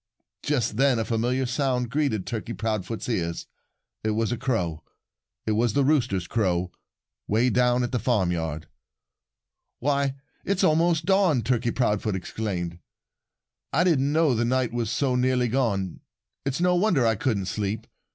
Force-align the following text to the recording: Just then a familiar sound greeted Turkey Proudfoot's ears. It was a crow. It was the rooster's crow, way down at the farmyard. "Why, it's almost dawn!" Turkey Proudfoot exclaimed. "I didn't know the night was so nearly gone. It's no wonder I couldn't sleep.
Just 0.41 0.77
then 0.77 0.97
a 0.97 1.05
familiar 1.05 1.45
sound 1.45 1.91
greeted 1.91 2.25
Turkey 2.25 2.53
Proudfoot's 2.53 3.07
ears. 3.07 3.45
It 4.03 4.09
was 4.17 4.31
a 4.31 4.35
crow. 4.35 4.83
It 5.45 5.51
was 5.51 5.73
the 5.73 5.83
rooster's 5.83 6.25
crow, 6.25 6.71
way 7.27 7.51
down 7.51 7.83
at 7.83 7.91
the 7.91 7.99
farmyard. 7.99 8.67
"Why, 9.77 10.15
it's 10.43 10.63
almost 10.63 11.05
dawn!" 11.05 11.43
Turkey 11.43 11.69
Proudfoot 11.69 12.15
exclaimed. 12.15 12.79
"I 13.71 13.83
didn't 13.83 14.11
know 14.11 14.33
the 14.33 14.43
night 14.43 14.73
was 14.73 14.89
so 14.89 15.13
nearly 15.15 15.47
gone. 15.49 15.99
It's 16.45 16.59
no 16.59 16.73
wonder 16.75 17.05
I 17.05 17.13
couldn't 17.13 17.45
sleep. 17.45 17.85